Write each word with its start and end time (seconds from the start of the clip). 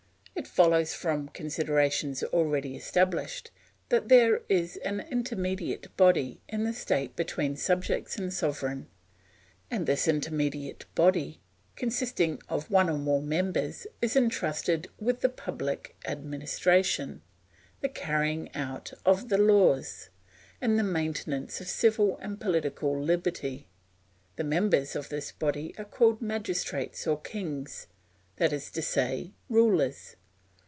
It 0.33 0.47
follows 0.47 0.95
from 0.95 1.27
considerations 1.29 2.23
already 2.23 2.75
established 2.75 3.51
that 3.89 4.07
there 4.09 4.41
is 4.49 4.77
an 4.77 5.01
intermediate 5.11 5.95
body 5.97 6.41
in 6.49 6.63
the 6.63 6.73
state 6.73 7.15
between 7.15 7.55
subjects 7.57 8.17
and 8.17 8.33
sovereign; 8.33 8.87
and 9.69 9.85
this 9.85 10.07
intermediate 10.07 10.85
body, 10.95 11.41
consisting 11.75 12.41
of 12.49 12.71
one 12.71 12.89
or 12.89 12.97
more 12.97 13.21
members, 13.21 13.85
is 14.01 14.15
entrusted 14.15 14.87
with 14.99 15.19
the 15.19 15.29
public 15.29 15.95
administration, 16.05 17.21
the 17.81 17.89
carrying 17.89 18.53
out 18.55 18.93
of 19.05 19.29
the 19.29 19.37
laws, 19.37 20.09
and 20.59 20.79
the 20.79 20.83
maintenance 20.83 21.61
of 21.61 21.67
civil 21.67 22.17
and 22.17 22.41
political 22.41 22.99
liberty. 22.99 23.67
The 24.37 24.45
members 24.45 24.95
of 24.95 25.09
this 25.09 25.31
body 25.33 25.75
are 25.77 25.85
called 25.85 26.21
magistrates 26.21 27.05
or 27.05 27.19
kings, 27.21 27.85
that 28.37 28.51
is 28.53 28.71
to 28.71 28.81
say, 28.81 29.33
rulers. 29.47 30.15